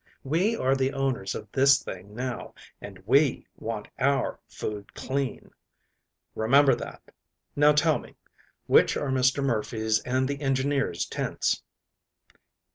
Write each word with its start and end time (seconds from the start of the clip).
We 0.23 0.55
are 0.55 0.75
the 0.75 0.93
owners 0.93 1.35
of 1.35 1.47
this 1.51 1.83
thing 1.83 2.15
now, 2.15 2.55
and 2.81 2.97
we 3.05 3.45
want 3.55 3.87
our 3.99 4.39
food 4.47 4.95
clean. 4.95 5.51
Remember 6.33 6.73
that. 6.73 7.13
Now, 7.55 7.73
tell 7.73 7.99
me, 7.99 8.15
which 8.65 8.97
are 8.97 9.09
Mr. 9.11 9.43
Murphy's 9.43 9.99
and 10.01 10.27
the 10.27 10.41
engineers' 10.41 11.05
tents?" 11.05 11.61